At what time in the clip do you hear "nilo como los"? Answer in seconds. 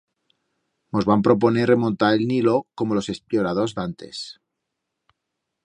2.31-3.11